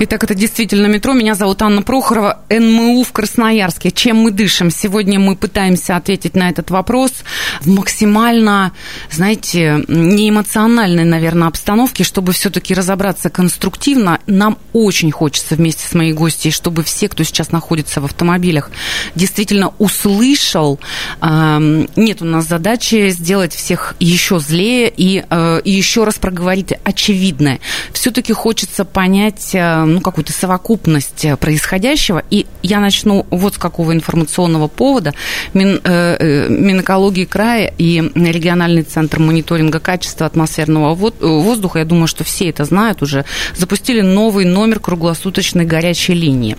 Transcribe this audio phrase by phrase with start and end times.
[0.00, 1.12] Итак, это действительно метро.
[1.12, 3.90] Меня зовут Анна Прохорова, НМУ в Красноярске.
[3.90, 4.70] Чем мы дышим?
[4.70, 7.12] Сегодня мы пытаемся ответить на этот вопрос
[7.60, 8.72] в максимально,
[9.10, 14.18] знаете, неэмоциональной, наверное, обстановке, чтобы все-таки разобраться конструктивно.
[14.26, 18.70] Нам очень хочется вместе с моей гостьей, чтобы все, кто сейчас находится в автомобилях,
[19.14, 20.80] действительно услышал.
[21.20, 27.60] Нет у нас задачи сделать всех еще злее и, э, и еще раз проговорить очевидное.
[27.92, 32.22] Все-таки хочется понять э, ну, какую-то совокупность происходящего.
[32.30, 35.14] И я начну вот с какого информационного повода.
[35.54, 42.24] Мин, э, э Минэкологии края и региональный центр мониторинга качества атмосферного воздуха, я думаю, что
[42.24, 46.56] все это знают уже, запустили новый номер круглосуточной горячей линии.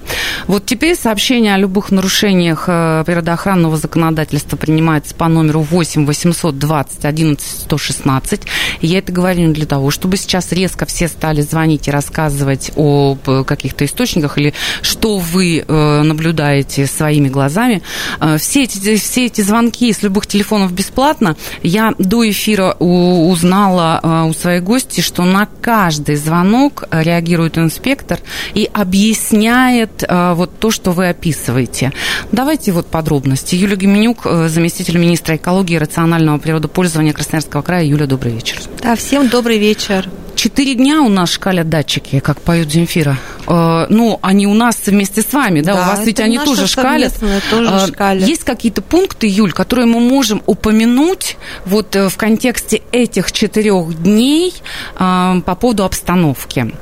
[0.47, 7.61] Вот теперь сообщение о любых нарушениях э, природоохранного законодательства принимается по номеру 8 820 11
[7.63, 8.41] 116.
[8.81, 13.02] я это говорю не для того, чтобы сейчас резко все стали звонить и рассказывать об
[13.25, 17.81] Э, каких-то источниках или что вы э, наблюдаете своими глазами.
[18.19, 21.35] Э, все эти, все эти звонки с любых телефонов бесплатно.
[21.61, 28.19] Я до эфира узнала у своей гости, что на каждый звонок реагирует инспектор
[28.53, 31.91] и объясняет вот то, что вы описываете.
[32.31, 33.55] Давайте вот подробности.
[33.55, 37.85] Юлия Геменюк, заместитель министра экологии и рационального природопользования Красноярского края.
[37.85, 38.57] Юля, добрый вечер.
[38.81, 40.09] Да, всем добрый вечер.
[40.35, 43.17] Четыре дня у нас шкалят датчики, как поют Земфира.
[43.47, 45.75] Э, ну, они у нас вместе с вами, да?
[45.75, 47.13] да у вас ведь они тоже шкалят.
[47.49, 48.27] Тоже э, шкалят.
[48.27, 54.53] Есть какие-то пункты, Юль, которые мы можем упомянуть вот э, в контексте этих четырех дней
[54.95, 56.73] по поводу обстановки?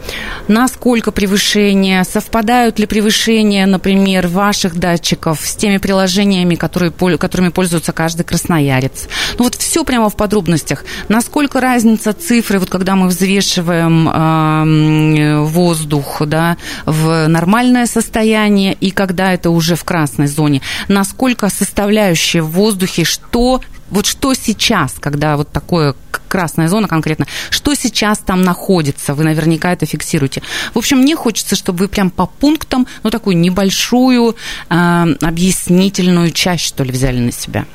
[0.48, 2.04] Насколько превышение?
[2.04, 9.08] Совпадают ли превышения, например, ваших датчиков с теми приложениями, которые, которыми пользуется каждый красноярец?
[9.38, 10.86] Ну, вот все прямо в подробностях.
[11.10, 16.51] Насколько разница цифры, вот когда мы взвешиваем взвешиваем воздух да,
[16.86, 23.62] в нормальное состояние и когда это уже в красной зоне, насколько составляющие в воздухе, что
[23.92, 25.96] вот что сейчас, когда вот такое
[26.30, 30.42] красная зона конкретно, что сейчас там находится, вы наверняка это фиксируете.
[30.74, 34.38] В общем, мне хочется, чтобы вы прям по пунктам, ну, такую небольшую
[34.70, 37.66] э, объяснительную часть, что ли, взяли на себя.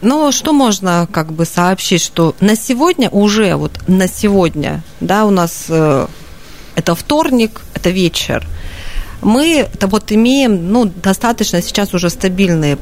[0.00, 5.30] Ну, что можно как бы сообщить, что на сегодня уже, вот на сегодня, да, у
[5.30, 6.06] нас э,
[6.78, 8.46] это вторник, это вечер,
[9.20, 12.78] мы это вот имеем ну, достаточно сейчас уже стабильные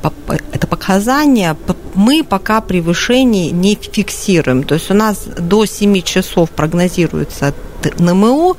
[0.52, 1.56] это показания.
[1.94, 4.62] Мы пока превышений не фиксируем.
[4.62, 7.54] То есть у нас до 7 часов прогнозируется
[7.98, 8.56] НМУ,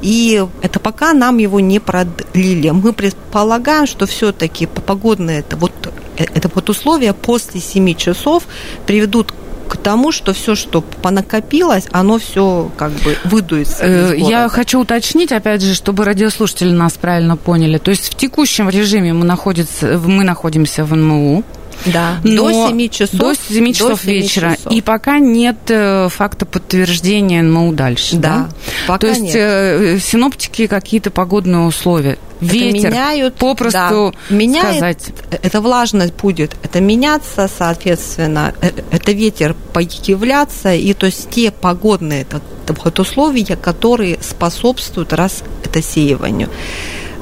[0.00, 2.70] и это пока нам его не продлили.
[2.70, 5.72] Мы предполагаем, что все-таки погодные это вот
[6.16, 8.44] Э, это вот условия после 7 часов
[8.86, 9.34] приведут
[9.72, 13.82] к тому, что все, что понакопилось, оно все как бы выдуется.
[13.82, 17.78] Э, я хочу уточнить, опять же, чтобы радиослушатели нас правильно поняли.
[17.78, 21.42] То есть в текущем режиме мы, находится, мы находимся в НМУ.
[21.86, 23.20] Да, Но до 7 часов.
[23.20, 24.56] До 7 часов до 7 вечера.
[24.56, 24.72] Часов.
[24.72, 28.16] И пока нет э, факта подтверждения НМУ дальше.
[28.16, 28.48] Да, да?
[28.86, 30.02] пока То есть нет.
[30.02, 35.10] синоптики какие-то погодные условия ветер, меняют, попросту да, меняет, сказать.
[35.42, 42.22] Это влажность будет, это меняться, соответственно, э, это ветер появляться, и то есть те погодные
[42.22, 42.40] это,
[42.84, 46.48] вот условия, которые способствуют раз это сеиванию.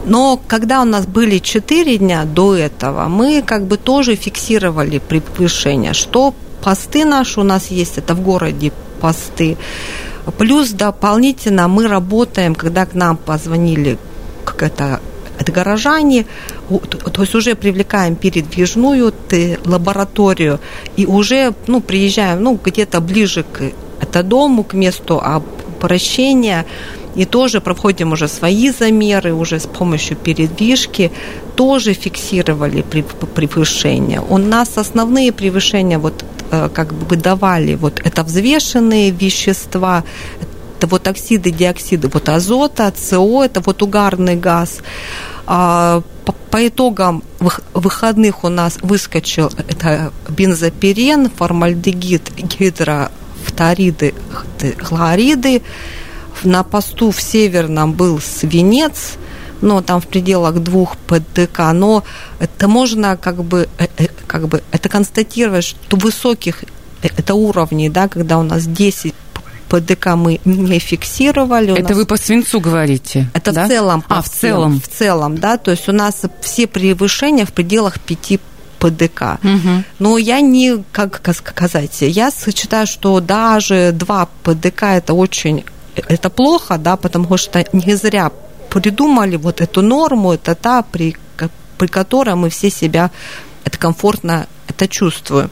[0.05, 5.93] Но когда у нас были 4 дня до этого, мы как бы тоже фиксировали превышение,
[5.93, 9.57] что посты наши у нас есть, это в городе посты.
[10.39, 13.99] Плюс дополнительно мы работаем, когда к нам позвонили
[14.45, 15.01] как это
[15.39, 16.27] это горожане,
[16.69, 19.15] то есть уже привлекаем передвижную
[19.65, 20.61] лабораторию
[20.97, 23.73] и уже ну, приезжаем ну, где-то ближе к
[24.03, 26.67] это дому, к месту обращения,
[27.15, 31.11] и тоже проходим уже свои замеры, уже с помощью передвижки,
[31.57, 32.83] тоже фиксировали
[33.35, 34.21] превышения.
[34.21, 40.05] У нас основные превышения вот э, как бы выдавали, вот это взвешенные вещества,
[40.79, 44.79] это вот оксиды, диоксиды, вот азота, СО, это вот угарный газ.
[45.47, 46.03] А,
[46.51, 47.23] по итогам
[47.75, 54.15] выходных у нас выскочил это бензопирен, формальдегид, гидрофториды,
[54.79, 55.63] хлориды.
[56.45, 59.19] На посту в Северном был свинец,
[59.61, 62.03] ну, там в пределах двух ПДК, но
[62.39, 66.65] это можно как бы, э, э, как бы это констатировать, что высоких
[67.03, 69.15] э, это уровней, да, когда у нас 10
[69.69, 71.79] ПДК мы не фиксировали.
[71.79, 73.31] Это вы по свинцу говорите?
[73.35, 73.67] Это да?
[73.67, 74.05] в целом.
[74.09, 74.81] А, в целом.
[74.81, 78.41] В целом, да, то есть у нас все превышения в пределах 5
[78.81, 79.39] ПДК.
[79.45, 79.85] Угу.
[80.01, 85.65] Но я не, как сказать, я считаю, что даже 2 ПДК это очень,
[85.95, 88.31] это плохо, да, потому что не зря
[88.71, 91.17] придумали вот эту норму, это та, при,
[91.79, 93.11] при которой мы все себя
[93.65, 95.51] это комфортно это чувствуем.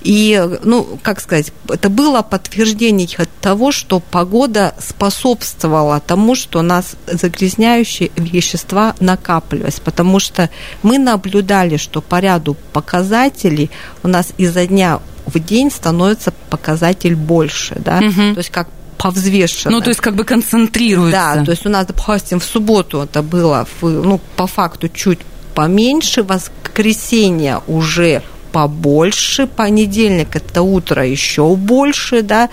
[0.00, 3.08] И, ну, как сказать, это было подтверждение
[3.40, 10.48] того, что погода способствовала тому, что у нас загрязняющие вещества накапливались, потому что
[10.82, 13.70] мы наблюдали, что по ряду показателей
[14.02, 18.34] у нас изо дня в день становится показатель больше, да, угу.
[18.34, 18.68] то есть как
[19.02, 19.76] повзвешенно.
[19.76, 21.34] Ну, то есть как бы концентрируется.
[21.34, 25.20] Да, то есть у нас, допустим, в субботу это было, ну, по факту чуть
[25.54, 32.48] поменьше, воскресенье уже побольше, понедельник это утро еще больше, да,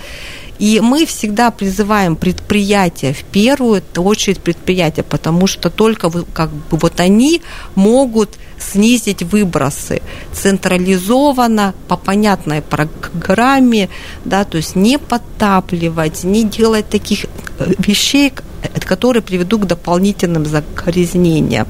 [0.59, 6.99] и мы всегда призываем предприятия в первую очередь предприятия, потому что только как бы вот
[6.99, 7.41] они
[7.75, 10.01] могут снизить выбросы
[10.33, 13.89] централизованно, по понятной программе,
[14.25, 17.25] да, то есть не подтапливать, не делать таких
[17.59, 18.33] э, вещей,
[18.85, 21.67] которые приведут к дополнительным загрязнениям.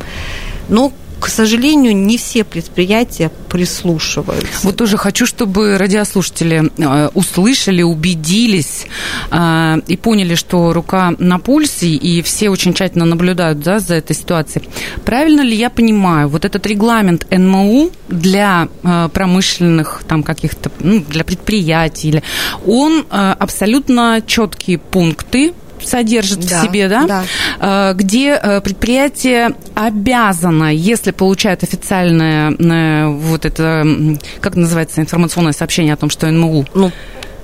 [0.70, 4.48] Но к сожалению, не все предприятия прислушиваются.
[4.64, 8.86] Вот тоже хочу, чтобы радиослушатели э, услышали, убедились
[9.32, 14.16] э, и поняли, что рука на пульсе, и все очень тщательно наблюдают да, за этой
[14.16, 14.68] ситуацией.
[15.06, 21.24] Правильно ли я понимаю, вот этот регламент НМУ для э, промышленных там каких-то, ну, для
[21.24, 22.22] предприятий,
[22.66, 27.24] он абсолютно четкие пункты, содержит да, в себе, да, да.
[27.60, 33.86] Э, где э, предприятие обязано, если получает официальное э, вот это,
[34.42, 36.66] как называется, информационное сообщение о том, что НМУ...
[36.74, 36.92] Ну,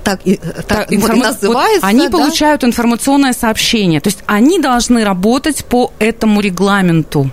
[0.04, 1.16] так, и, так, информа...
[1.16, 1.88] вот называется.
[1.88, 2.18] Они да?
[2.18, 4.02] получают информационное сообщение.
[4.02, 7.32] То есть они должны работать по этому регламенту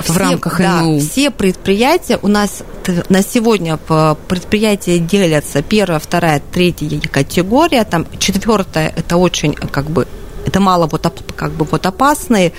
[0.00, 1.00] все, в рамках да, НМУ.
[1.00, 2.62] Все предприятия у нас
[3.08, 7.84] на сегодня предприятия делятся первая, вторая, третья категория.
[7.84, 10.06] Там четвертая это очень как бы
[10.46, 12.52] это мало вот как бы вот опасные.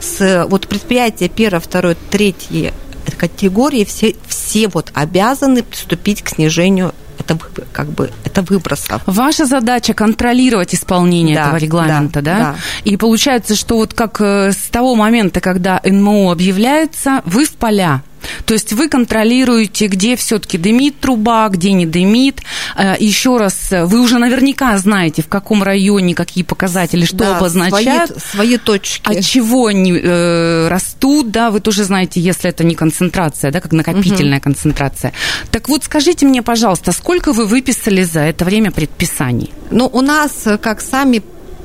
[0.00, 2.72] С, вот предприятия первой, второй, третьей
[3.18, 7.38] категории все, все вот обязаны приступить к снижению это
[7.72, 9.02] как бы это выбросов.
[9.06, 12.38] Ваша задача контролировать исполнение да, этого регламента, да, да?
[12.38, 12.56] да?
[12.84, 18.02] И получается, что вот как э, с того момента, когда НМО объявляется, вы в поля
[18.46, 22.40] то есть вы контролируете, где все-таки дымит труба, где не дымит.
[22.76, 28.10] Э, Еще раз, вы уже наверняка знаете, в каком районе какие показатели, что да, обозначают.
[28.10, 29.18] Свои, свои точки.
[29.18, 33.72] От чего они э, растут, да, вы тоже знаете, если это не концентрация, да, как
[33.72, 34.44] накопительная угу.
[34.44, 35.12] концентрация.
[35.50, 39.50] Так вот, скажите мне, пожалуйста, сколько вы выписали за это время предписаний?
[39.70, 41.22] Ну, у нас, как сами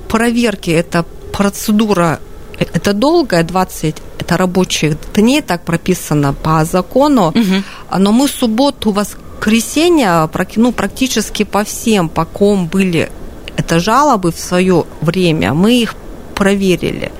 [0.09, 2.19] проверки, это процедура
[2.59, 7.63] это долгая, 20 это рабочих дней, так прописано по закону, угу.
[7.97, 13.09] но мы субботу, воскресенье, ну, практически по всем, по ком были
[13.57, 15.95] это жалобы в свое время, мы их
[16.35, 17.11] проверили.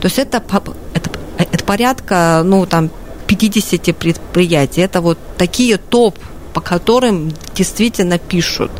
[0.00, 0.42] То есть это,
[0.94, 2.90] это, это порядка, ну, там,
[3.26, 4.80] 50 предприятий.
[4.80, 6.18] Это вот такие топ,
[6.54, 8.70] по которым действительно пишут.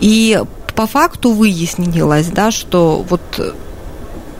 [0.00, 0.40] И
[0.74, 3.20] по факту выяснилось, да, что вот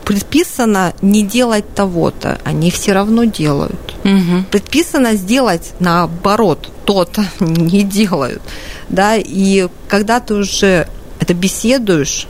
[0.04, 3.94] предписано не делать того-то, они все равно делают.
[4.04, 4.44] Угу.
[4.50, 8.42] Предписано сделать наоборот, то-то не делают.
[8.88, 9.16] Да?
[9.16, 10.88] И когда ты уже
[11.20, 12.26] это беседуешь,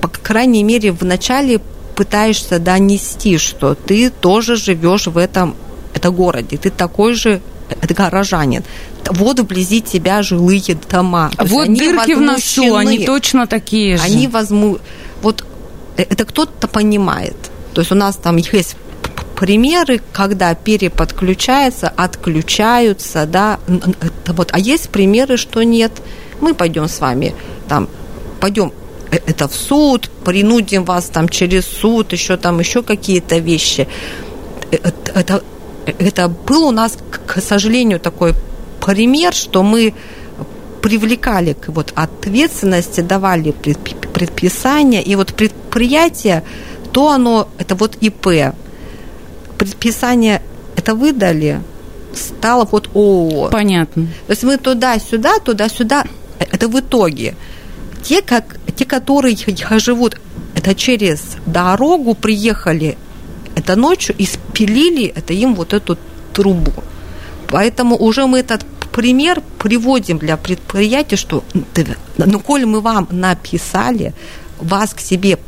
[0.00, 1.60] по крайней мере, вначале
[1.96, 5.56] пытаешься донести, что ты тоже живешь в этом
[5.94, 8.62] это городе, ты такой же это горожанин.
[9.10, 11.30] Вот вблизи тебя жилые дома.
[11.38, 14.02] Вот дырки в носу, они точно такие же.
[14.04, 14.80] Они возьмут...
[15.22, 15.44] Вот
[16.02, 17.36] это кто-то понимает.
[17.74, 18.76] То есть у нас там есть
[19.36, 23.60] примеры, когда переподключаются, отключаются, да,
[24.26, 25.92] вот, а есть примеры, что нет.
[26.40, 27.34] Мы пойдем с вами
[27.68, 27.88] там,
[28.40, 28.72] пойдем
[29.10, 33.86] э, это в суд, принудим вас там через суд, еще там еще какие-то вещи.
[34.70, 35.42] Это, это,
[35.86, 38.34] это был у нас, к сожалению, такой
[38.80, 39.94] пример, что мы
[40.82, 45.34] привлекали к вот ответственности, давали предписания, и вот
[45.78, 46.42] предприятие,
[46.92, 48.54] то оно, это вот ИП,
[49.58, 50.42] предписание
[50.76, 51.60] это выдали,
[52.14, 53.50] стало вот ООО.
[53.50, 54.08] Понятно.
[54.26, 56.04] То есть мы туда-сюда, туда-сюда,
[56.38, 57.36] это в итоге.
[58.02, 59.36] Те, как, те, которые
[59.78, 60.20] живут,
[60.56, 62.96] это через дорогу приехали,
[63.54, 65.96] это ночью и спилили это им вот эту
[66.32, 66.72] трубу.
[67.48, 71.44] Поэтому уже мы этот пример приводим для предприятия, что
[72.16, 74.12] ну, коль мы вам написали,
[74.60, 75.38] вас к себе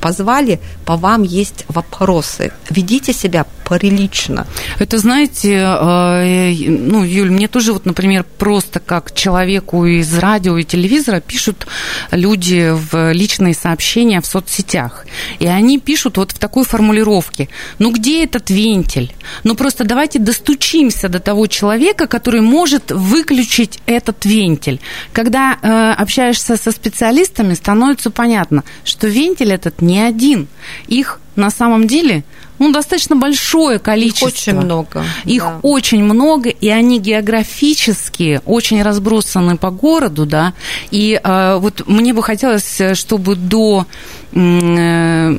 [0.00, 2.52] позвали, по вам есть вопросы.
[2.70, 4.46] Ведите себя прилично.
[4.78, 10.64] Это, знаете, э, ну, Юль, мне тоже вот, например, просто как человеку из радио и
[10.64, 11.66] телевизора пишут
[12.10, 15.06] люди в личные сообщения в соцсетях.
[15.38, 17.48] И они пишут вот в такой формулировке.
[17.78, 19.12] Ну, где этот вентиль?
[19.44, 24.80] Ну, просто давайте достучимся до того человека, который может выключить этот вентиль.
[25.12, 30.48] Когда э, общаешься со специалистами, становится понятно, что вентиль этот не один.
[30.88, 32.24] Их на самом деле
[32.60, 34.28] ну, достаточно большое количество.
[34.28, 35.04] Их очень много.
[35.24, 35.58] Их да.
[35.62, 40.52] очень много, и они географически очень разбросаны по городу, да.
[40.90, 43.86] И э, вот мне бы хотелось, чтобы до
[44.32, 45.34] э,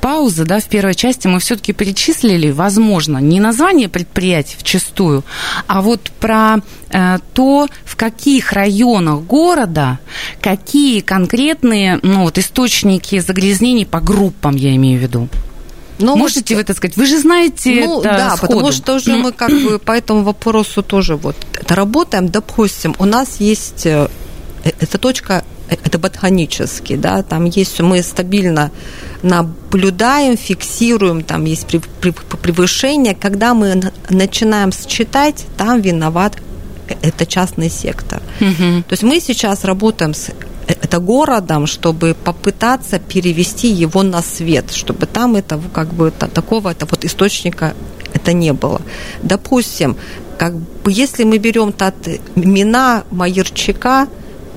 [0.00, 5.24] паузы, да, в первой части мы все-таки перечислили, возможно, не название предприятий вчастую,
[5.66, 6.87] а вот про э,
[7.34, 9.98] то, в каких районах города
[10.40, 15.28] какие конкретные ну, вот, источники загрязнений по группам, я имею в виду.
[15.98, 16.96] Ну, Можете вот, вы это сказать?
[16.96, 18.52] Вы же знаете ну, это да, сходу.
[18.52, 21.36] потому что уже мы как бы по этому вопросу тоже вот
[21.68, 22.28] работаем.
[22.28, 24.08] Допустим, у нас есть э,
[24.62, 28.70] эта точка это ботанический, да, там есть, мы стабильно
[29.22, 33.14] наблюдаем, фиксируем, там есть превышение.
[33.14, 36.40] Когда мы начинаем считать, там виноват э,
[37.02, 38.22] это частный сектор.
[38.40, 38.82] Угу.
[38.82, 40.30] То есть мы сейчас работаем с
[40.66, 46.86] это городом, чтобы попытаться перевести его на свет, чтобы там этого как бы такого это
[46.86, 47.74] вот источника
[48.12, 48.80] это не было.
[49.22, 49.96] Допустим,
[50.38, 51.94] как бы если мы берем тот
[52.36, 54.08] Мина Майерчика,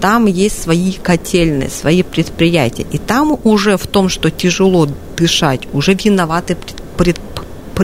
[0.02, 2.86] там есть свои котельные, свои предприятия.
[2.92, 6.58] И там уже в том, что тяжело дышать, уже виноваты
[6.98, 7.31] предприятия.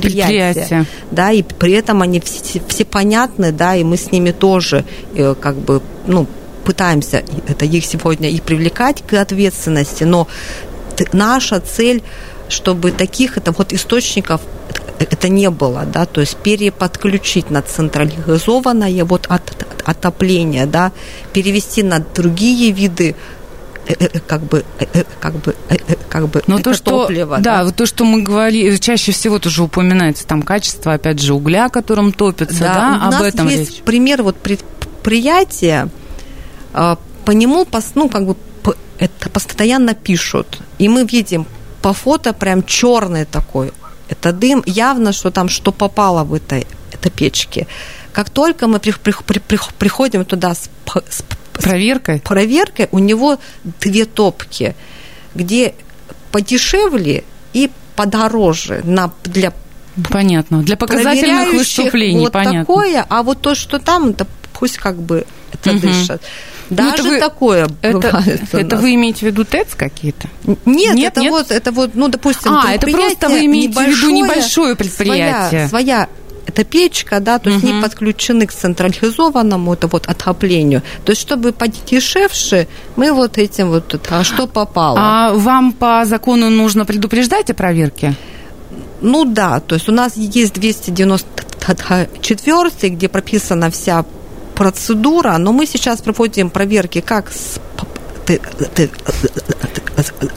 [0.01, 0.85] Предприятия.
[1.11, 4.85] Да, и при этом они все, все понятны, да, и мы с ними тоже
[5.15, 6.27] э, как бы, ну,
[6.63, 10.27] пытаемся это их сегодня и привлекать к ответственности, но
[11.13, 12.03] наша цель,
[12.49, 14.41] чтобы таких это вот источников
[14.99, 19.43] это не было, да, то есть переподключить на централизованное вот от,
[19.85, 20.91] отопление, да,
[21.33, 23.36] перевести на другие виды э, э,
[24.27, 24.65] как бы,
[25.19, 25.55] как бы,
[26.09, 27.37] как бы Но то, что, топливо.
[27.39, 31.69] Да, да, то, что мы говорили, чаще всего тоже упоминается там качество, опять же, угля,
[31.69, 32.99] которым топится, да, да?
[33.03, 33.81] У об нас этом есть речь.
[33.81, 35.89] пример вот предприятия,
[36.73, 37.65] а, по нему,
[37.95, 38.35] ну, как бы,
[38.99, 40.59] это постоянно пишут.
[40.79, 41.45] И мы видим
[41.81, 43.71] по фото прям черный такой.
[44.09, 44.63] Это дым.
[44.65, 47.67] Явно, что там что попало в этой, этой печке.
[48.13, 50.69] Как только мы при, при, при, приходим туда с,
[51.09, 51.23] с
[51.57, 54.75] проверкой, проверкой, у него две топки,
[55.35, 55.73] где
[56.31, 57.23] подешевле
[57.53, 59.53] и подороже на, для
[60.11, 60.61] Понятно.
[60.61, 62.59] Для показательных выступлений, вот понятно.
[62.59, 65.79] такое, а вот то, что там, это пусть как бы это угу.
[65.79, 66.21] дышат.
[66.69, 68.23] Даже ну, вы, такое это.
[68.51, 70.27] Это вы имеете в виду ТЭЦ какие-то?
[70.65, 71.31] Нет, нет, это нет?
[71.31, 75.67] вот, это вот, ну, допустим, а, это просто вы имеете в виду небольшое предприятие.
[75.67, 76.09] Своя, своя
[76.47, 77.73] это печка, да, то есть угу.
[77.73, 80.81] не подключены к централизованному это вот отоплению.
[81.03, 84.97] То есть, чтобы подешевше, мы вот этим вот, а что попало.
[84.99, 88.15] А вам по закону нужно предупреждать о проверке?
[89.01, 94.05] Ну да, то есть у нас есть 294, где прописана вся
[94.55, 97.59] процедура, но мы сейчас проводим проверки как с,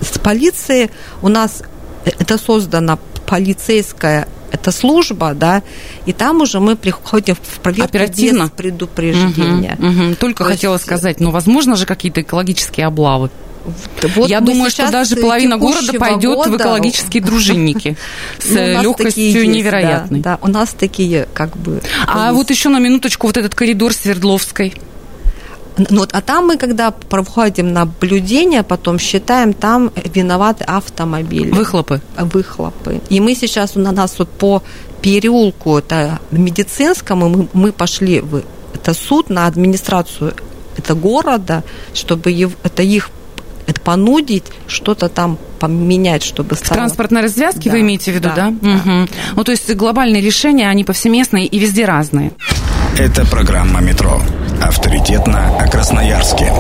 [0.01, 0.91] с полицией.
[1.23, 1.63] У нас
[2.05, 5.63] это создана полицейская это служба, да,
[6.07, 8.45] и там уже мы приходим в проверку Оперативно?
[8.45, 9.77] без предупреждения.
[9.79, 10.15] Угу, угу.
[10.17, 10.85] Только То хотела есть...
[10.85, 13.31] сказать, ну, возможно же какие-то экологические облавы.
[14.17, 16.51] Вот Я думаю, что даже половина города пойдет года...
[16.51, 17.97] в экологические дружинники
[18.39, 20.21] с ну, легкостью невероятной.
[20.21, 21.83] Да, да, у нас такие как бы.
[22.07, 22.37] А есть.
[22.37, 24.75] вот еще на минуточку вот этот коридор Свердловской.
[25.91, 31.51] Ну, вот, а там мы, когда проходим наблюдение, потом считаем, там виноваты автомобили.
[31.51, 32.01] Выхлопы?
[32.19, 33.01] Выхлопы.
[33.09, 34.63] И мы сейчас, у нас вот по
[35.03, 38.43] переулку это медицинскому, мы, мы пошли в
[38.75, 40.35] это суд на администрацию
[40.77, 41.63] это города,
[41.95, 42.33] чтобы
[42.63, 43.11] это их
[43.71, 46.73] это понудить что-то там поменять, чтобы стало...
[46.73, 48.51] В транспортной развязке да, вы имеете в виду, да?
[48.51, 48.55] да?
[48.61, 48.81] да, угу.
[48.87, 49.09] да.
[49.37, 52.33] Ну, то есть глобальные решения, они повсеместные и везде разные.
[52.99, 54.21] Это программа «Метро».
[54.61, 56.53] Авторитетно о Красноярске.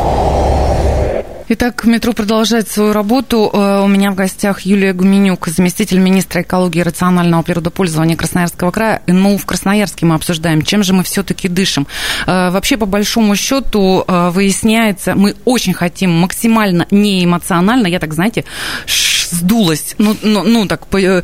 [1.52, 3.50] Итак, метро продолжает свою работу.
[3.52, 9.02] Э, у меня в гостях Юлия Гуменюк, заместитель министра экологии и рационального природопользования Красноярского края.
[9.09, 11.88] НМУ в Красноярске мы обсуждаем, чем же мы все-таки дышим.
[12.28, 18.45] Э, вообще, по большому счету, э, выясняется, мы очень хотим максимально неэмоционально, я так, знаете,
[19.31, 19.95] сдулась.
[19.99, 21.23] Ну, ну, ну так, э,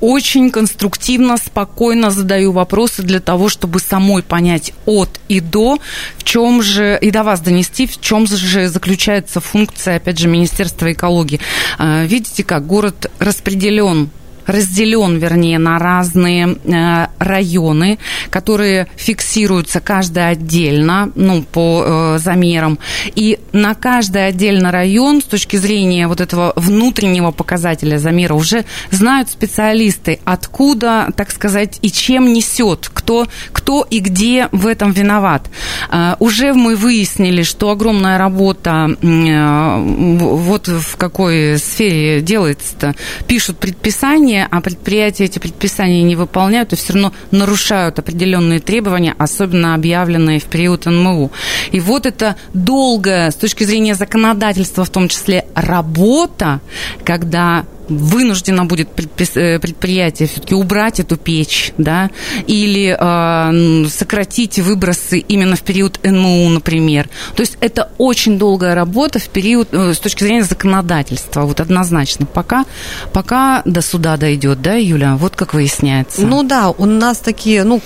[0.00, 5.78] очень конструктивно, спокойно задаю вопросы для того, чтобы самой понять от и до,
[6.18, 10.92] в чем же, и до вас донести, в чем же заключается функция, опять же, Министерства
[10.92, 11.40] экологии.
[11.78, 14.10] А, видите, как город распределен
[14.46, 17.98] разделен, вернее, на разные э, районы,
[18.30, 22.78] которые фиксируются каждый отдельно, ну, по э, замерам.
[23.14, 29.30] И на каждый отдельно район с точки зрения вот этого внутреннего показателя замера уже знают
[29.30, 35.48] специалисты, откуда, так сказать, и чем несет, кто, кто и где в этом виноват.
[35.90, 42.94] Э, уже мы выяснили, что огромная работа вот в какой сфере делается-то.
[43.26, 49.14] Пишут предписания, предписания, а предприятия эти предписания не выполняют и все равно нарушают определенные требования,
[49.18, 51.30] особенно объявленные в период НМУ.
[51.72, 56.60] И вот это долгая, с точки зрения законодательства в том числе, работа,
[57.04, 57.64] когда
[57.96, 62.10] вынуждено будет э, предприятие все-таки убрать эту печь, да,
[62.46, 67.08] или э, сократить выбросы именно в период НМУ, например.
[67.36, 72.26] То есть это очень долгая работа в период э, с точки зрения законодательства, вот однозначно.
[72.26, 72.64] Пока,
[73.12, 76.22] пока до суда дойдет, да, Юля, вот как выясняется.
[76.22, 77.80] Ну да, у нас такие, ну,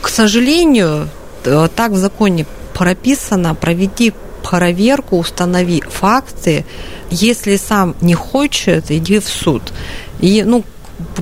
[0.00, 1.08] к сожалению,
[1.44, 4.12] э, так в законе прописано, проведи
[4.50, 6.64] проверку, установи факты.
[7.10, 9.72] Если сам не хочет, иди в суд.
[10.20, 10.64] И, ну,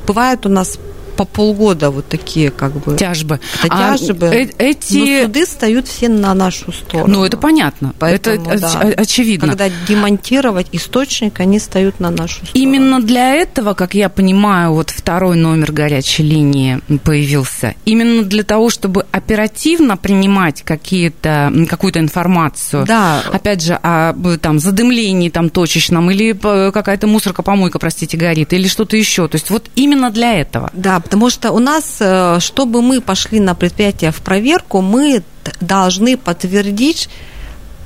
[0.06, 0.78] бывает у нас
[1.16, 3.40] по полгода вот такие как бы тяжбы.
[3.62, 4.26] Это а тяжбы.
[4.26, 7.12] Э эти Но суды встают все на нашу сторону.
[7.12, 9.48] Ну это понятно, Поэтому, это да, очевидно.
[9.48, 12.52] Когда демонтировать источник, они встают на нашу сторону.
[12.54, 17.74] Именно для этого, как я понимаю, вот второй номер горячей линии появился.
[17.84, 22.84] Именно для того, чтобы оперативно принимать какие-то какую-то информацию.
[22.86, 23.22] Да.
[23.32, 28.96] Опять же, о там задымлении там точечном или какая-то мусорка, помойка, простите, горит или что-то
[28.96, 29.28] еще.
[29.28, 30.70] То есть вот именно для этого.
[30.72, 35.22] Да, потому что у нас, э, чтобы мы пошли на предприятие в проверку, мы
[35.60, 37.08] должны подтвердить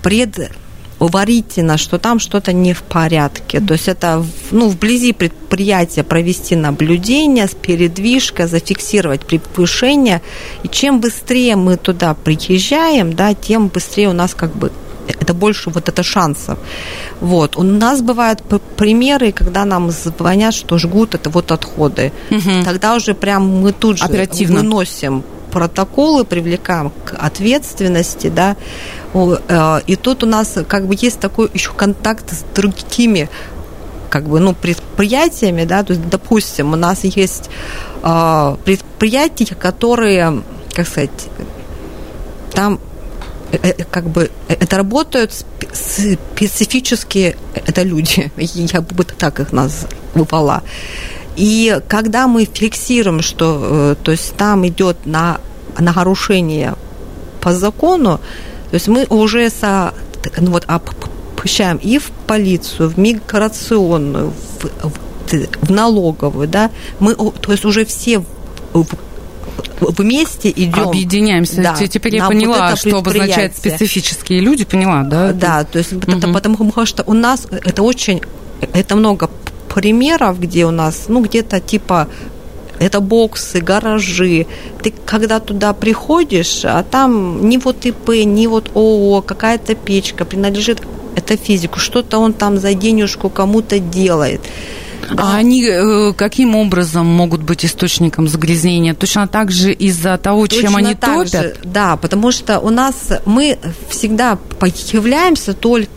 [0.02, 3.60] предварительно, что там что-то не в порядке.
[3.60, 10.22] То есть это ну, вблизи предприятия провести наблюдение с передвижкой, зафиксировать превышение.
[10.62, 14.72] И чем быстрее мы туда приезжаем, да, тем быстрее у нас как бы
[15.20, 16.58] это больше вот это шансов.
[17.20, 17.56] Вот.
[17.56, 18.42] У нас бывают
[18.76, 22.12] примеры, когда нам звонят, что жгут это вот отходы.
[22.30, 22.64] Угу.
[22.64, 24.60] Тогда уже прям мы тут же Оперативно.
[24.60, 28.56] выносим протоколы, привлекаем к ответственности, да,
[29.14, 33.28] э, и тут у нас как бы есть такой еще контакт с другими
[34.10, 37.48] как бы, ну, предприятиями, да, то есть, допустим, у нас есть
[38.02, 40.42] э, предприятия, которые,
[40.74, 41.28] как сказать,
[42.52, 42.80] там
[43.90, 45.32] как бы э, это работают
[45.72, 50.62] специфические это люди, я бы так их назвала.
[51.36, 55.40] И когда мы фиксируем, что то есть там идет на
[55.78, 56.74] нарушение
[57.40, 58.20] по закону,
[58.70, 59.94] то есть мы уже со,
[60.38, 67.52] ну вот, обращаем и в полицию, в миграционную, в, в, в налоговую, да, мы, то
[67.52, 68.22] есть уже все
[69.80, 70.88] вместе идем.
[70.88, 71.62] Объединяемся.
[71.62, 75.32] Да, Теперь я поняла, вот что обозначает специфические люди, поняла, да?
[75.32, 76.32] Да, то есть угу.
[76.32, 78.22] потому что у нас это очень,
[78.72, 79.30] это много
[79.72, 82.08] примеров, где у нас, ну, где-то типа
[82.80, 84.46] это боксы, гаражи.
[84.82, 90.80] Ты когда туда приходишь, а там ни вот ИП, ни вот ООО, какая-то печка принадлежит
[91.14, 94.40] это физику, что-то он там за денежку кому-то делает.
[95.10, 95.22] Да.
[95.24, 98.94] А они э, каким образом могут быть источником загрязнения?
[98.94, 101.30] Точно так же из-за того, Точно чем они топят?
[101.30, 102.94] Же, да, потому что у нас
[103.26, 105.88] мы всегда появляемся только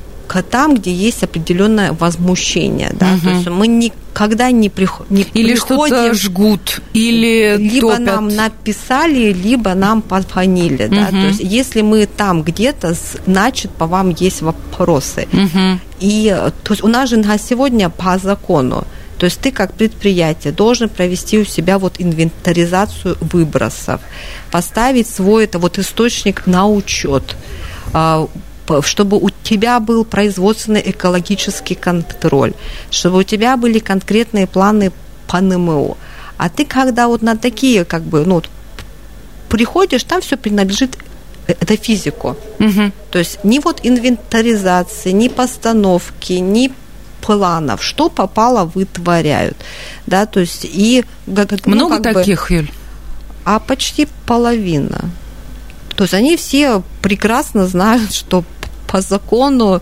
[0.49, 3.21] там, где есть определенное возмущение, да, угу.
[3.21, 8.05] то есть мы никогда не, приход, не или приходим, что-то жгут, или либо топят.
[8.05, 10.95] нам написали, либо нам позвонили, угу.
[10.95, 12.95] да, то есть если мы там где-то,
[13.27, 15.79] значит по вам есть вопросы, угу.
[15.99, 20.53] и то есть у нас же на сегодня по закону то есть ты как предприятие
[20.53, 24.01] должен провести у себя вот инвентаризацию выбросов,
[24.51, 27.35] поставить свой это вот источник на учет,
[27.93, 28.27] а,
[28.81, 32.53] чтобы у тебя был производственный экологический контроль,
[32.89, 34.91] чтобы у тебя были конкретные планы
[35.27, 35.97] по НМО.
[36.37, 38.41] А ты когда вот на такие как бы, ну,
[39.49, 40.97] приходишь, там все принадлежит
[41.47, 42.35] э, это физику.
[42.59, 42.91] Угу.
[43.11, 46.71] То есть ни вот инвентаризации, ни постановки, ни
[47.25, 49.57] планов, что попало, вытворяют.
[50.07, 51.05] Да, то есть и...
[51.25, 52.71] Ну, Много таких, бы, Юль?
[53.45, 55.09] А почти половина.
[55.95, 58.43] То есть они все прекрасно знают, что
[58.87, 59.81] по закону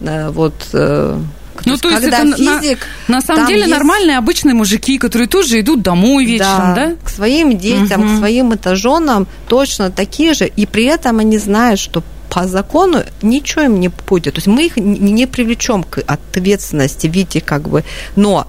[0.00, 1.18] э, вот э,
[1.64, 2.78] Ну, то есть, когда это физик,
[3.08, 3.70] на, на самом деле есть...
[3.70, 6.86] нормальные обычные мужики, которые тоже идут домой вечером, да?
[6.88, 6.96] да?
[7.02, 8.14] к своим детям, угу.
[8.14, 13.62] к своим этажонам точно такие же, и при этом они знают, что по закону ничего
[13.62, 14.34] им не будет.
[14.34, 17.84] То есть мы их не привлечем к ответственности в виде как бы,
[18.16, 18.46] но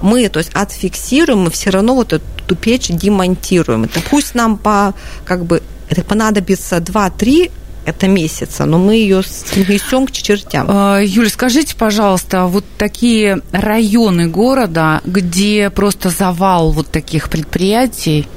[0.00, 3.84] мы, то есть, отфиксируем, мы все равно вот эту печь демонтируем.
[3.84, 7.50] Это пусть нам по, как бы, это понадобится 2-3
[7.84, 10.66] это месяца, но мы ее снесем к чертям.
[10.68, 18.28] А, Юля, скажите, пожалуйста, вот такие районы города, где просто завал вот таких предприятий,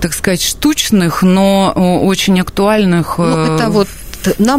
[0.00, 1.72] так сказать, штучных, но
[2.04, 3.88] очень актуальных ну, это вот
[4.38, 4.56] на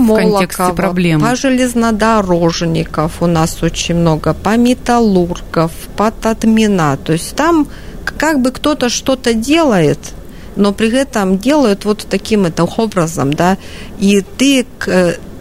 [0.74, 1.22] проблем.
[1.22, 6.98] по железнодорожников у нас очень много, по металлургов, по Татмина.
[6.98, 7.68] То есть там
[8.18, 10.00] как бы кто-то что-то делает,
[10.56, 13.58] но при этом делают вот таким это образом, да,
[14.00, 14.66] и ты,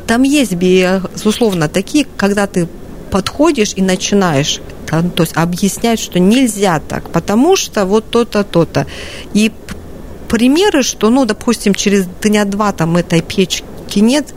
[0.07, 2.69] там есть, безусловно, такие, когда ты
[3.11, 8.87] подходишь и начинаешь то есть объяснять, что нельзя так, потому что вот то-то, то-то.
[9.33, 9.51] И
[10.29, 13.65] примеры, что, ну, допустим, через дня-два там этой печки
[14.01, 14.35] нет,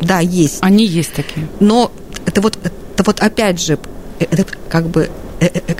[0.00, 0.58] да, есть.
[0.60, 1.48] Они есть такие.
[1.60, 1.90] Но
[2.24, 3.78] это вот, это вот опять же,
[4.18, 5.74] это как бы, э, э, э,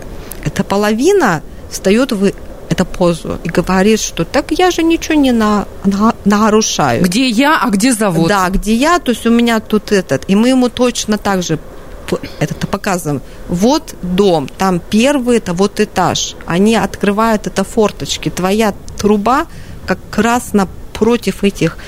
[0.44, 2.32] эта половина встает в
[2.68, 7.02] эту позу и говорит, что так я же ничего не на, на, нарушаю.
[7.02, 8.28] Где я, а где завод?
[8.28, 10.24] Да, где я, то есть у меня тут этот.
[10.28, 11.58] И мы ему точно так же
[12.38, 13.22] это показываем.
[13.48, 16.36] Вот дом, там первый, это вот этаж.
[16.46, 18.28] Они открывают это форточки.
[18.28, 19.46] Твоя труба
[19.86, 21.78] как раз напротив этих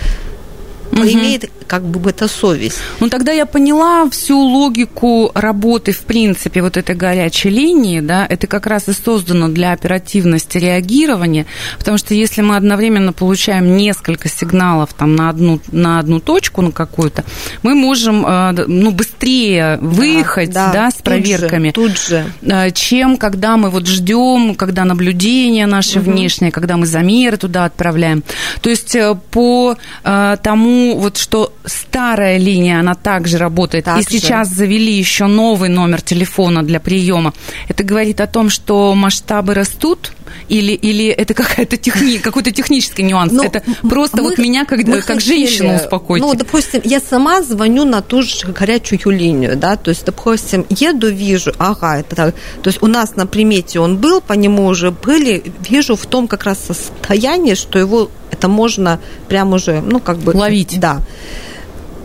[0.92, 1.02] угу.
[1.02, 2.78] имеет как бы это совесть.
[3.00, 8.46] Ну, тогда я поняла всю логику работы, в принципе, вот этой горячей линии, да, это
[8.46, 11.46] как раз и создано для оперативности реагирования,
[11.78, 16.72] потому что если мы одновременно получаем несколько сигналов там на одну, на одну точку, на
[16.72, 17.24] какую-то,
[17.62, 21.70] мы можем, э, ну, быстрее выехать, да, да, да с проверками.
[21.70, 22.70] Тут же, тут же.
[22.72, 26.10] Чем когда мы вот ждем, когда наблюдение наше угу.
[26.10, 28.22] внешнее, когда мы замеры туда отправляем.
[28.60, 33.84] То есть э, по э, тому, вот что старая линия, она также работает.
[33.84, 37.32] Так и сейчас завели еще новый номер телефона для приема.
[37.68, 40.12] Это говорит о том, что масштабы растут,
[40.48, 43.32] или, или это какая-то техни, какой-то технический нюанс?
[43.32, 46.22] Ну, это просто мы, вот меня как, как хотели, женщину успокоить.
[46.22, 51.10] Ну, допустим, я сама звоню на ту же горячую линию, да, то есть, допустим, еду,
[51.10, 52.34] вижу, ага, это так.
[52.62, 56.28] То есть у нас на примете он был, по нему уже были, вижу в том
[56.28, 60.32] как раз состоянии, что его это можно прям уже, ну, как бы...
[60.36, 60.78] Ловить.
[60.78, 61.00] Да.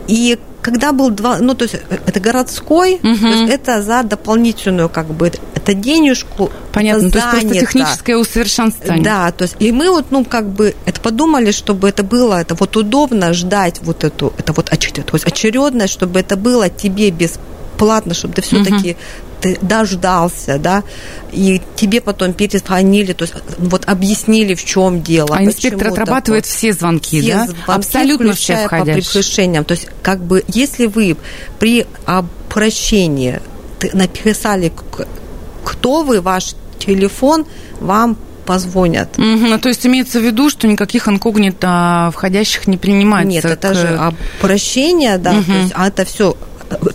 [0.07, 3.17] И когда был два, ну то есть э, это городской, угу.
[3.17, 6.51] то есть это за дополнительную как бы это денежку.
[6.71, 9.03] Понятно, это то есть просто техническое усовершенствование.
[9.03, 12.55] Да, то есть и мы вот ну как бы это подумали, чтобы это было это
[12.55, 17.11] вот удобно ждать вот эту это вот очередность, то есть очередность, чтобы это было тебе
[17.83, 18.97] бесплатно, чтобы ты все-таки
[19.41, 20.83] ты дождался, да,
[21.33, 25.35] и тебе потом перезвонили, то есть вот объяснили, в чем дело.
[25.37, 26.57] А инспектор отрабатывает такое.
[26.57, 27.45] все звонки, все да?
[27.47, 29.03] Звонки, Абсолютно все входящие.
[29.03, 29.65] по прегрешениям.
[29.65, 31.17] То есть как бы если вы
[31.59, 33.41] при обращении
[33.91, 34.71] написали,
[35.65, 37.45] кто вы, ваш телефон,
[37.81, 39.17] вам позвонят.
[39.17, 43.29] Угу, ну, то есть имеется в виду, что никаких инкогнито входящих не принимается?
[43.29, 43.75] Нет, это к...
[43.75, 45.43] же обращение, да, угу.
[45.43, 46.35] то есть а это все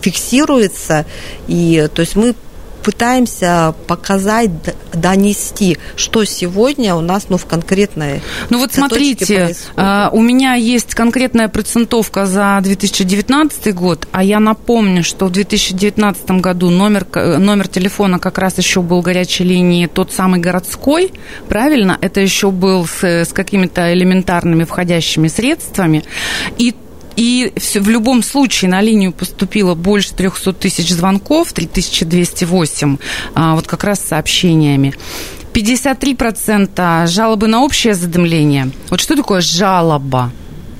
[0.01, 1.05] фиксируется,
[1.47, 2.35] и то есть мы
[2.83, 4.49] пытаемся показать,
[4.93, 10.95] донести, что сегодня у нас ну, в конкретной Ну вот смотрите, а, у меня есть
[10.95, 18.19] конкретная процентовка за 2019 год, а я напомню, что в 2019 году номер, номер телефона
[18.19, 21.11] как раз еще был горячей линии тот самый городской,
[21.47, 21.97] правильно?
[22.01, 26.03] Это еще был с, с какими-то элементарными входящими средствами.
[26.57, 26.73] И
[27.19, 32.97] и в любом случае на линию поступило больше 300 тысяч звонков, 3208,
[33.35, 34.93] а, вот как раз с сообщениями.
[35.53, 38.71] 53% жалобы на общее задымление.
[38.89, 40.31] Вот что такое жалоба?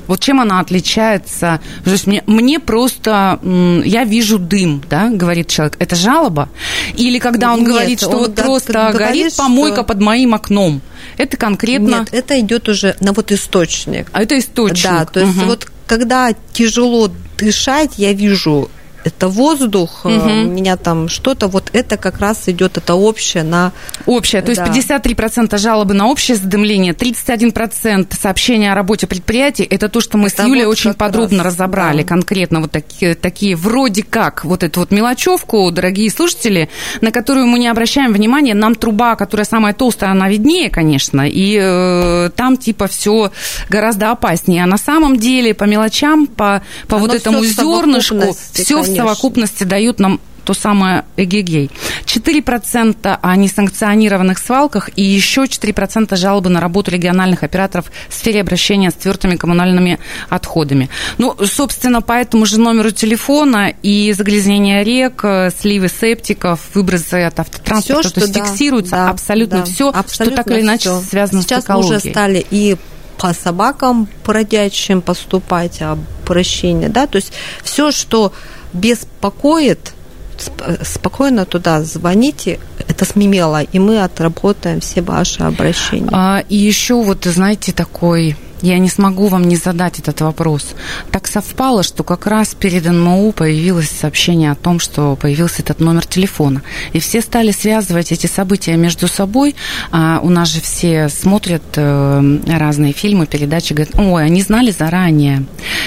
[0.07, 1.59] Вот чем она отличается?
[1.83, 3.39] То есть мне, мне просто,
[3.83, 5.75] я вижу дым, да, говорит человек.
[5.77, 6.47] Это жалоба?
[6.95, 9.83] Или когда он Нет, говорит, что он вот просто говорит, горит помойка что...
[9.83, 10.81] под моим окном?
[11.17, 11.99] Это конкретно...
[11.99, 14.07] Нет, это идет уже на вот источник.
[14.13, 14.89] А это источник.
[14.89, 15.45] Да, то есть угу.
[15.47, 18.69] вот когда тяжело дышать, я вижу
[19.03, 20.13] это воздух, угу.
[20.13, 23.71] у меня там что-то, вот это как раз идет, это общее на...
[24.05, 24.65] Общее, то да.
[24.65, 30.27] есть 53% жалобы на общее задымление, 31% сообщения о работе предприятий, это то, что мы
[30.27, 32.07] это с Юлей вот очень подробно раз, разобрали, да.
[32.07, 36.69] конкретно вот такие, такие вроде как вот эту вот мелочевку, дорогие слушатели,
[37.01, 41.57] на которую мы не обращаем внимания, нам труба, которая самая толстая, она виднее, конечно, и
[41.61, 43.31] э, там типа все
[43.69, 48.88] гораздо опаснее, а на самом деле по мелочам, по, по вот этому зернышку, все в
[48.95, 51.69] совокупности дают нам то самое эгегей.
[52.05, 58.89] 4% о несанкционированных свалках и еще 4% жалобы на работу региональных операторов в сфере обращения
[58.89, 60.89] с твердыми коммунальными отходами.
[61.19, 67.39] Ну, собственно, по этому же номеру телефона и загрязнение рек, э, сливы септиков, выбросы от
[67.39, 70.89] автотранспорта, Всё, то есть что, да, фиксируется да, абсолютно да, все, что так или иначе
[70.89, 71.01] всё.
[71.01, 71.91] связано Сейчас с экологией.
[71.91, 72.75] мы уже стали и
[73.19, 78.33] по собакам бродячим поступать обращение, да, то есть все, что
[78.73, 79.93] беспокоит,
[80.37, 86.09] сп- спокойно туда звоните, это с Мимела, и мы отработаем все ваши обращения.
[86.11, 90.75] А, и еще вот, знаете, такой я не смогу вам не задать этот вопрос.
[91.11, 96.05] Так совпало, что как раз перед НМУ появилось сообщение о том, что появился этот номер
[96.05, 96.61] телефона.
[96.93, 99.55] И все стали связывать эти события между собой.
[99.91, 105.45] А у нас же все смотрят э, разные фильмы, передачи, говорят, ой, они знали заранее.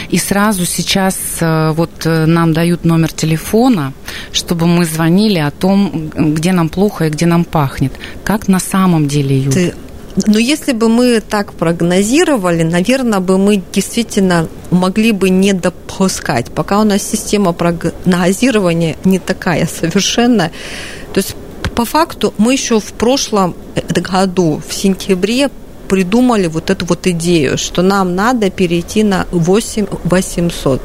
[0.08, 3.92] И сразу сейчас э, вот э, нам дают номер телефона,
[4.32, 7.92] чтобы мы звонили о том, где нам плохо и где нам пахнет.
[8.24, 9.52] Как на самом деле, Юля?
[9.52, 9.74] Ты
[10.26, 16.50] но если бы мы так прогнозировали, наверное, бы мы действительно могли бы не допускать.
[16.50, 20.50] Пока у нас система прогнозирования не такая совершенно.
[21.14, 21.34] То есть
[21.74, 23.54] по факту мы еще в прошлом
[23.94, 25.50] году, в сентябре,
[25.88, 30.80] придумали вот эту вот идею, что нам надо перейти на 8 800.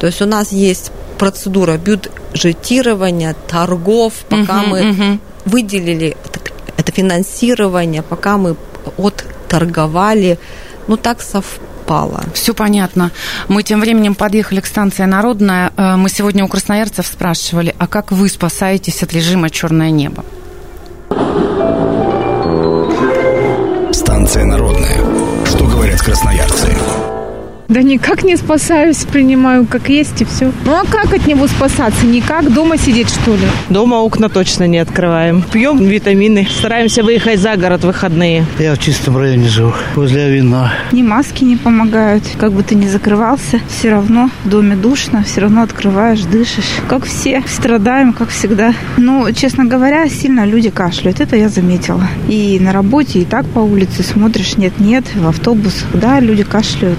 [0.00, 5.20] То есть у нас есть процедура бюджетирования, торгов, пока Мгм, мы мгм.
[5.44, 6.16] выделили
[6.92, 8.56] это финансирование, пока мы
[8.98, 10.38] отторговали,
[10.88, 12.22] ну так совпало.
[12.34, 13.10] Все понятно.
[13.48, 15.72] Мы тем временем подъехали к станции Народная.
[15.76, 20.24] Э, Мы сегодня у красноярцев спрашивали, а как вы спасаетесь от режима «Черное небо»?
[23.92, 24.98] Станция народная.
[25.46, 26.68] Что говорят красноярцы?
[27.72, 30.52] Да никак не спасаюсь, принимаю как есть и все.
[30.66, 32.04] Ну а как от него спасаться?
[32.04, 33.46] Никак дома сидеть, что ли?
[33.70, 35.42] Дома окна точно не открываем.
[35.50, 36.46] Пьем витамины.
[36.54, 38.44] Стараемся выехать за город в выходные.
[38.58, 40.70] Я в чистом районе живу, возле Авина.
[40.92, 42.24] Ни маски не помогают.
[42.38, 46.76] Как бы ты ни закрывался, все равно в доме душно, все равно открываешь, дышишь.
[46.88, 48.74] Как все, страдаем, как всегда.
[48.98, 51.20] Ну, честно говоря, сильно люди кашляют.
[51.20, 52.06] Это я заметила.
[52.28, 56.98] И на работе, и так по улице смотришь, нет-нет, в автобусах, да, люди кашляют.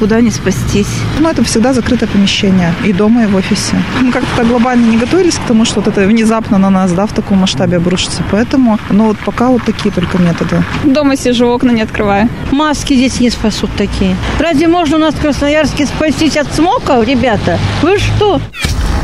[0.00, 0.88] Никуда не спастись.
[1.18, 3.76] Ну, это всегда закрытое помещение и дома, и в офисе.
[4.00, 7.12] Мы как-то глобально не готовились к тому, что вот это внезапно на нас, да, в
[7.12, 8.22] таком масштабе обрушится.
[8.30, 10.62] Поэтому, ну, вот пока вот такие только методы.
[10.84, 12.30] Дома сижу, окна не открываю.
[12.50, 14.16] Маски здесь не спасут такие.
[14.38, 17.58] Разве можно у нас в Красноярске спастись от смока, ребята?
[17.82, 18.40] Вы что?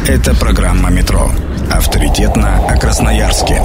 [0.09, 1.31] Это программа «Метро».
[1.71, 3.61] Авторитетно о Красноярске.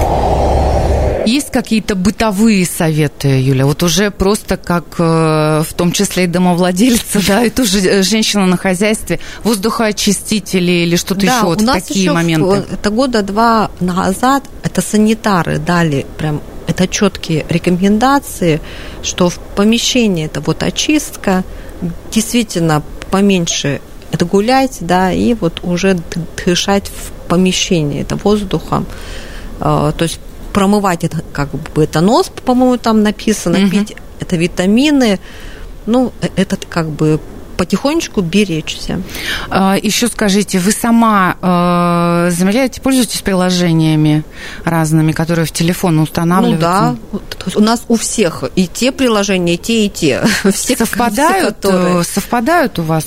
[1.26, 3.66] Есть какие-то бытовые советы, Юля?
[3.66, 8.46] Вот уже просто как, э, в том числе и домовладельца, да, и тоже э, женщина
[8.46, 12.44] на хозяйстве, воздухоочистители или что-то да, еще, вот у нас такие еще моменты.
[12.44, 18.60] В, это года два назад это санитары дали прям это четкие рекомендации,
[19.02, 21.44] что в помещении это вот очистка,
[22.10, 23.80] действительно поменьше
[24.10, 25.96] это гулять, да, и вот уже
[26.44, 28.86] дышать в помещении, это воздухом.
[29.60, 30.20] Э, То есть
[30.52, 33.70] промывать это как бы это нос, по-моему, там написано, Мгм.
[33.70, 35.18] пить это витамины.
[35.86, 37.18] Ну, э- это как бы
[37.56, 39.02] потихонечку беречься.
[39.50, 44.24] А, Еще скажите, вы сама э, замеряете, пользуетесь приложениями
[44.64, 46.60] разными, которые в телефон Ну устанавливаются?
[46.60, 50.22] да, то есть у нас у всех и те приложения, и те, и те.
[50.52, 53.04] Все, совпадают, все, которые- э, совпадают у вас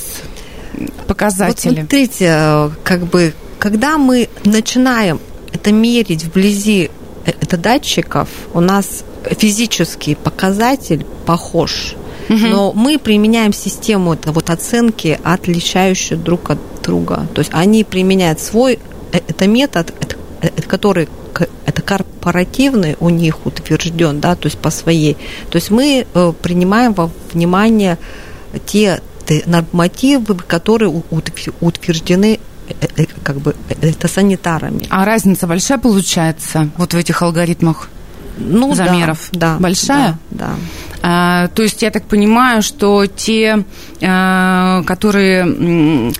[0.73, 1.79] Вот показатели?
[1.79, 5.19] смотрите, э, как бы, когда мы начинаем
[5.53, 6.91] это мерить вблизи
[7.25, 9.03] это датчиков, у нас
[9.39, 11.95] физический показатель похож.
[12.51, 17.27] Но мы применяем систему это вот оценки, отличающую друг от друга.
[17.33, 18.79] То есть они применяют свой,
[19.11, 21.07] э, это метод, это- это который
[21.65, 25.17] это корпоративный у них утвержден, да, то есть по своей.
[25.49, 27.97] То есть мы э, принимаем во внимание
[28.65, 29.01] те
[29.45, 31.03] нормативы, которые
[31.61, 32.54] утверждены э, э,
[33.23, 34.85] как бы э, это санитарами.
[34.89, 37.89] А разница большая получается вот в этих алгоритмах?
[38.37, 40.17] Ну, да, замеров да, большая?
[40.29, 40.55] Да, да.
[41.01, 43.63] А, то есть я так понимаю, что те,
[44.01, 46.11] а, которые,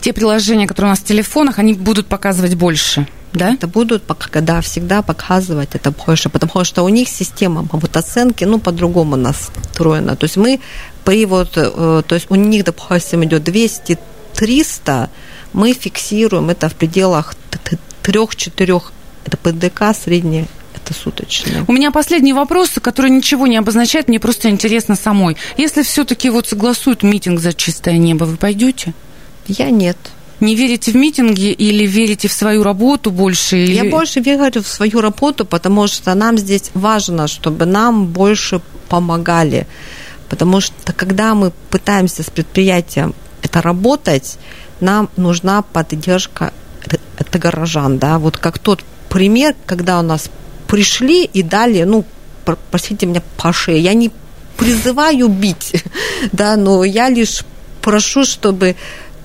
[0.00, 3.54] те приложения, которые у нас в телефонах, они будут показывать больше, да?
[3.54, 8.58] Это будут когда всегда показывать это больше, потому что у них система вот оценки, ну,
[8.58, 10.16] по-другому настроена.
[10.16, 10.60] То есть мы
[11.04, 15.08] при вот, э, то есть у них, допустим, идет 200-300,
[15.52, 17.34] мы фиксируем это в пределах
[18.02, 18.82] 3-4,
[19.24, 21.64] это ПДК средний, это суточный.
[21.68, 25.36] У меня последний вопрос, который ничего не обозначает, мне просто интересно самой.
[25.56, 28.94] Если все-таки вот согласуют митинг за чистое небо, вы пойдете?
[29.46, 29.96] Я нет.
[30.42, 33.58] не верите в митинги или верите в свою работу больше?
[33.58, 33.74] Или...
[33.74, 39.66] Я больше верю в свою работу, потому что нам здесь важно, чтобы нам больше помогали.
[40.28, 44.38] Потому что когда мы пытаемся с предприятием это работать,
[44.82, 46.52] нам нужна поддержка
[47.18, 50.30] это горожан, да, вот как тот пример, когда у нас
[50.66, 52.04] пришли и дали, ну,
[52.70, 53.80] простите меня, по шее.
[53.80, 54.10] Я не
[54.56, 55.84] призываю бить,
[56.32, 57.44] да, но я лишь
[57.80, 58.76] прошу, чтобы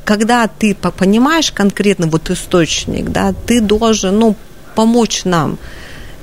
[0.05, 4.35] когда ты понимаешь конкретно вот источник, да, ты должен, ну,
[4.75, 5.57] помочь нам.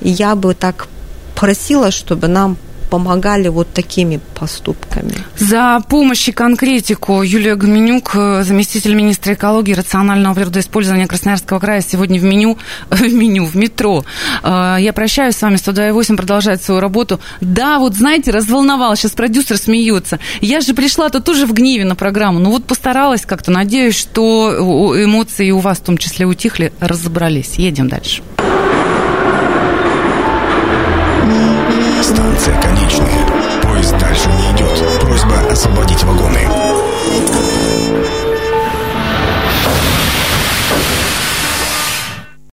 [0.01, 0.87] Я бы так
[1.35, 2.57] просила, чтобы нам
[2.89, 5.13] помогали вот такими поступками.
[5.37, 12.19] За помощь и конкретику Юлия Гоменюк, заместитель министра экологии и рационального природоиспользования Красноярского края, сегодня
[12.19, 12.57] в меню,
[12.89, 14.05] в меню, в метро.
[14.43, 17.19] А, я прощаюсь с вами, 102.8 продолжает свою работу.
[17.41, 20.19] Да, вот знаете, разволновал, сейчас продюсер смеется.
[20.41, 25.51] Я же пришла-то тоже в гневе на программу, ну вот постаралась как-то, надеюсь, что эмоции
[25.51, 27.55] у вас в том числе утихли, разобрались.
[27.57, 28.21] Едем дальше.
[32.01, 33.13] Станция конечная.